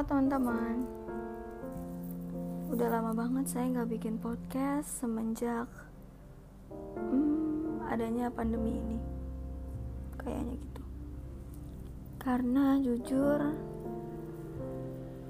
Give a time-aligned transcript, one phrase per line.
[0.00, 0.88] Halo teman-teman.
[2.72, 5.68] Udah lama banget saya nggak bikin podcast semenjak
[6.96, 8.96] hmm, adanya pandemi ini.
[10.16, 10.82] Kayaknya gitu.
[12.16, 13.44] Karena jujur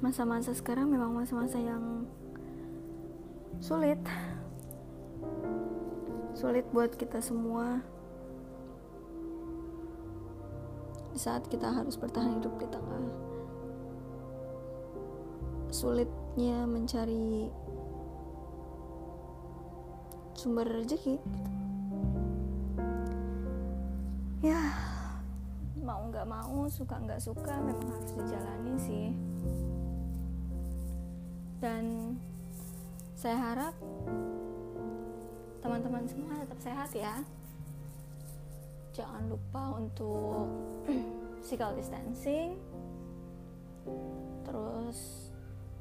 [0.00, 2.08] Masa-masa sekarang memang masa-masa yang
[3.60, 4.00] sulit.
[6.32, 7.84] Sulit buat kita semua.
[11.12, 12.93] Di saat kita harus bertahan hidup di tengah
[15.84, 17.44] sulitnya mencari
[20.32, 21.52] sumber rezeki gitu.
[24.48, 24.64] ya
[25.84, 29.06] mau nggak mau suka nggak suka memang harus dijalani sih.
[31.60, 32.16] Dan
[33.12, 33.76] saya harap
[35.60, 37.20] teman-teman semua tetap sehat ya.
[38.96, 40.48] Jangan lupa untuk
[41.44, 42.56] physical distancing.
[44.48, 45.23] Terus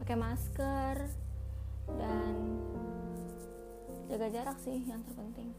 [0.03, 0.97] pakai masker
[1.95, 2.35] dan
[4.11, 5.55] jaga jarak sih yang terpenting.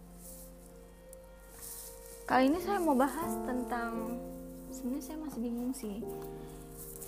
[2.28, 4.20] Kali ini saya mau bahas tentang
[4.68, 6.04] sebenarnya saya masih bingung sih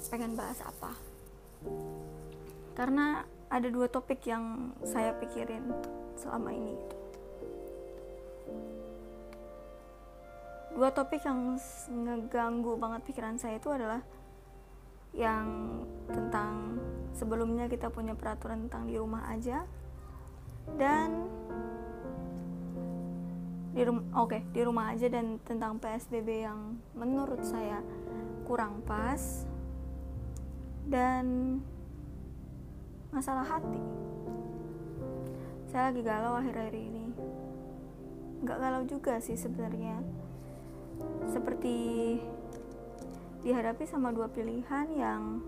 [0.09, 0.97] pengen bahas apa.
[2.73, 5.77] Karena ada dua topik yang saya pikirin
[6.17, 6.73] selama ini.
[10.73, 11.61] Dua topik yang
[11.93, 14.01] ngeganggu banget pikiran saya itu adalah
[15.17, 15.81] yang
[16.13, 16.77] tentang
[17.17, 19.65] sebelumnya kita punya peraturan tentang di rumah aja.
[20.77, 21.27] Dan
[23.73, 27.81] di rumah oke okay, di rumah aja dan tentang PSBB yang menurut saya
[28.45, 29.49] kurang pas.
[30.87, 31.59] Dan
[33.11, 33.83] masalah hati.
[35.73, 37.11] Saya lagi galau akhir-akhir ini.
[38.45, 39.99] Nggak galau juga sih sebenarnya.
[41.27, 41.77] Seperti
[43.47, 45.39] dihadapi sama dua pilihan yang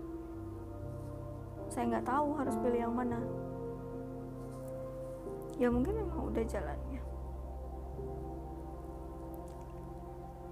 [1.67, 3.19] saya nggak tahu harus pilih yang mana.
[5.59, 7.01] Ya mungkin memang udah jalannya.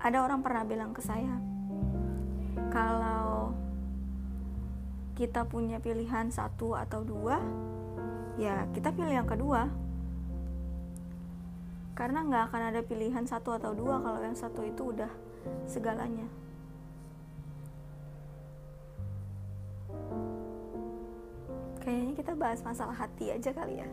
[0.03, 1.39] Ada orang pernah bilang ke saya
[2.67, 3.55] kalau
[5.15, 7.39] kita punya pilihan satu atau dua
[8.35, 9.71] ya kita pilih yang kedua.
[11.95, 15.09] Karena nggak akan ada pilihan satu atau dua kalau yang satu itu udah
[15.63, 16.27] segalanya
[21.87, 23.89] kayaknya kita bahas masalah hati aja kali ya.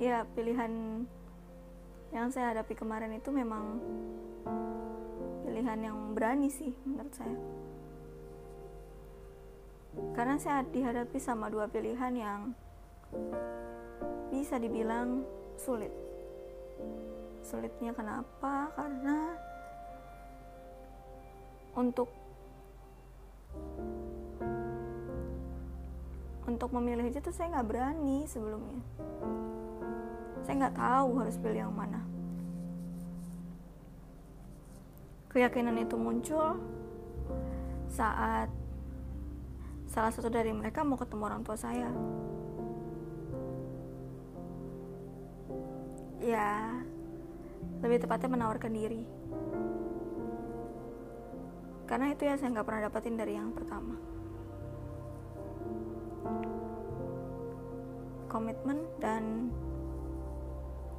[0.00, 1.04] Ya pilihan
[2.10, 3.76] yang saya hadapi kemarin itu memang
[5.44, 7.36] pilihan yang berani sih menurut saya.
[10.16, 12.40] Karena saya dihadapi sama dua pilihan yang
[14.32, 15.28] bisa dibilang
[15.60, 15.92] sulit.
[17.44, 18.72] Sulitnya kenapa?
[18.72, 19.36] Karena
[21.82, 22.08] untuk
[26.46, 28.82] untuk memilih itu tuh saya nggak berani sebelumnya.
[30.46, 32.02] Saya nggak tahu harus pilih yang mana.
[35.32, 36.60] Keyakinan itu muncul
[37.90, 38.52] saat
[39.90, 41.90] salah satu dari mereka mau ketemu orang tua saya.
[46.22, 46.78] Ya
[47.82, 49.21] lebih tepatnya menawarkan diri
[51.92, 54.00] karena itu ya saya nggak pernah dapetin dari yang pertama.
[58.32, 59.52] Komitmen dan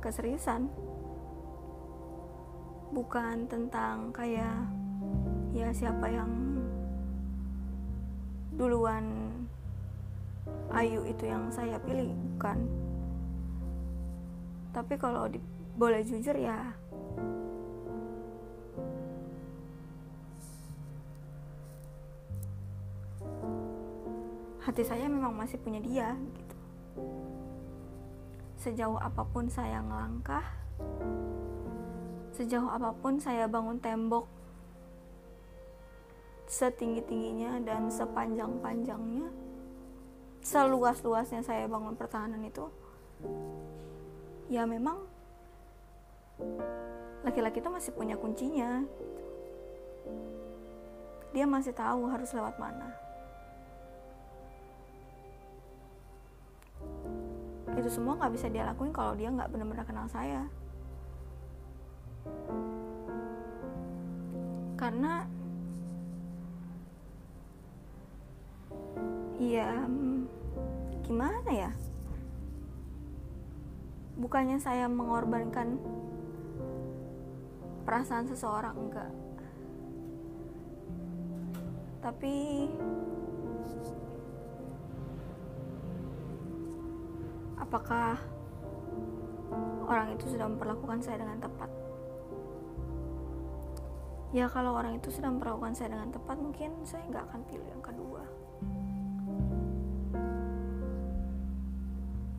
[0.06, 0.70] keseriusan
[2.94, 4.70] bukan tentang kayak
[5.58, 6.30] ya siapa yang
[8.54, 9.34] duluan
[10.78, 12.70] Ayu itu yang saya pilih bukan.
[14.78, 15.42] Tapi kalau di,
[15.74, 16.70] boleh jujur ya
[24.74, 26.58] hati saya memang masih punya dia gitu.
[28.58, 30.42] Sejauh apa pun saya ngelangkah
[32.34, 34.26] sejauh apa pun saya bangun tembok
[36.50, 39.30] setinggi-tingginya dan sepanjang-panjangnya
[40.42, 42.66] seluas-luasnya saya bangun pertahanan itu
[44.50, 45.06] ya memang
[47.22, 48.82] laki-laki itu masih punya kuncinya.
[51.30, 53.03] Dia masih tahu harus lewat mana
[57.84, 60.48] itu semua nggak bisa dia lakuin kalau dia nggak benar-benar kenal saya.
[64.80, 65.28] Karena
[69.36, 69.84] ya
[71.04, 71.76] gimana ya?
[74.16, 75.76] Bukannya saya mengorbankan
[77.84, 79.12] perasaan seseorang enggak.
[82.00, 82.64] Tapi
[87.74, 88.22] apakah
[89.90, 91.74] orang itu sudah memperlakukan saya dengan tepat?
[94.30, 97.82] Ya kalau orang itu sudah memperlakukan saya dengan tepat mungkin saya nggak akan pilih yang
[97.82, 98.22] kedua.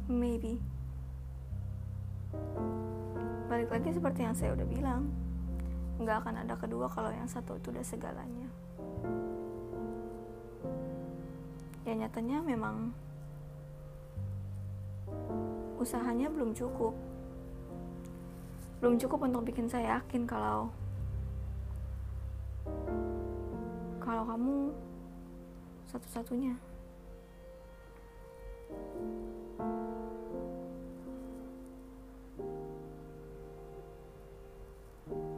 [0.06, 0.62] Maybe.
[3.50, 5.10] Balik lagi seperti yang saya udah bilang.
[5.98, 8.46] Nggak akan ada kedua kalau yang satu itu udah segalanya.
[11.82, 12.94] Ya nyatanya memang
[15.78, 16.96] usahanya belum cukup.
[18.80, 20.72] Belum cukup untuk bikin saya yakin kalau
[24.00, 24.72] kalau kamu
[25.88, 26.54] satu-satunya.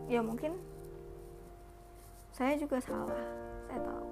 [0.06, 0.54] Ya mungkin
[2.30, 3.20] saya juga salah
[3.66, 4.06] saya tahu.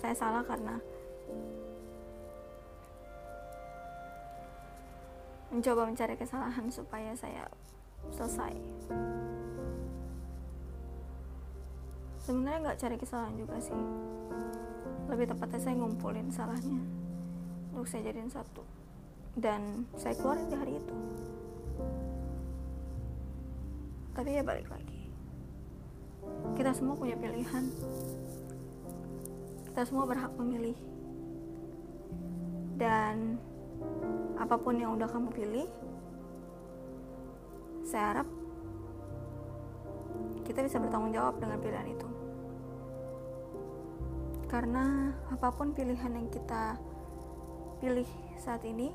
[0.00, 0.76] Saya salah karena
[5.50, 7.46] mencoba mencari kesalahan supaya saya
[8.14, 8.54] selesai.
[12.22, 13.82] Sebenarnya nggak cari kesalahan juga sih.
[15.10, 16.82] Lebih tepatnya saya ngumpulin salahnya
[17.74, 18.62] untuk saya jadiin satu.
[19.34, 20.96] Dan saya keluarin di hari itu.
[24.14, 25.10] Tapi ya balik lagi.
[26.54, 27.64] Kita semua punya pilihan.
[29.70, 30.78] Kita semua berhak memilih.
[32.78, 33.38] Dan
[34.50, 35.70] apa pun yang udah kamu pilih
[37.86, 38.28] saya harap
[40.42, 42.08] kita bisa bertanggung jawab dengan pilihan itu.
[44.50, 46.74] Karena apa pun pilihan yang kita
[47.78, 48.10] pilih
[48.42, 48.90] saat ini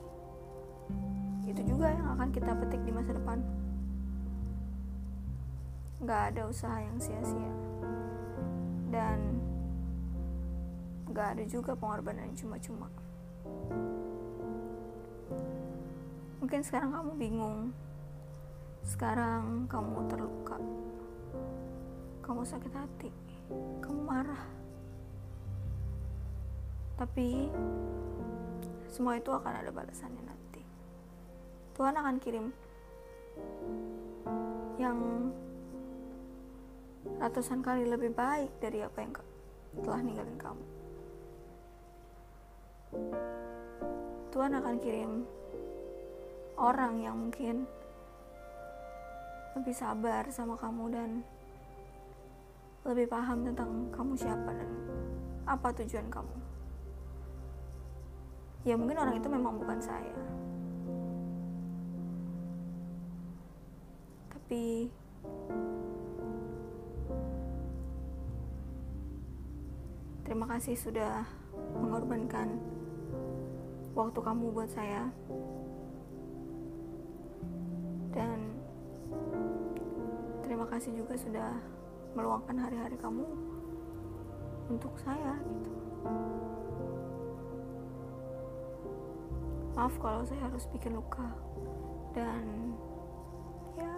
[1.47, 3.39] itu juga yang akan kita petik di masa depan.
[6.03, 7.53] Nggak ada usaha yang sia-sia.
[8.91, 9.39] Dan
[11.15, 12.91] nggak ada juga pengorbanan yang cuma-cuma
[16.45, 17.73] Mungkin sekarang kamu bingung.
[18.85, 20.61] Sekarang kamu terluka.
[22.21, 23.09] Kamu sakit hati.
[23.81, 24.45] Kamu marah.
[27.01, 27.49] Tapi
[28.93, 30.61] semua itu akan ada balasannya nanti.
[31.73, 32.53] Tuhan akan kirim
[34.77, 35.33] yang
[37.25, 39.17] ratusan kali lebih baik dari apa yang
[39.81, 40.65] telah ninggalin kamu.
[44.29, 45.25] Tuhan akan kirim
[46.55, 47.67] orang yang mungkin
[49.55, 51.09] lebih sabar sama kamu dan
[52.85, 54.71] lebih paham tentang kamu siapa dan
[55.47, 56.37] apa tujuan kamu.
[58.65, 60.15] Ya mungkin orang itu memang bukan saya.
[64.33, 64.89] Tapi
[70.25, 71.25] terima kasih sudah
[71.77, 72.57] mengorbankan
[73.95, 75.09] waktu kamu buat saya
[78.15, 78.39] dan
[80.47, 81.51] terima kasih juga sudah
[82.15, 83.27] meluangkan hari-hari kamu
[84.71, 85.71] untuk saya gitu.
[89.75, 91.27] Maaf kalau saya harus bikin luka.
[92.15, 92.71] Dan
[93.75, 93.95] ya.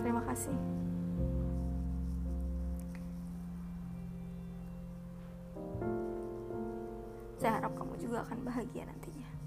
[0.00, 0.56] Terima kasih
[8.22, 9.39] akan bahagia nantinya.